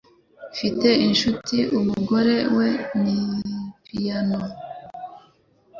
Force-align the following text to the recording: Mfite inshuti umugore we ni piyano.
Mfite 0.53 0.89
inshuti 1.07 1.57
umugore 1.79 2.35
we 2.57 2.69
ni 3.01 3.17
piyano. 3.83 4.39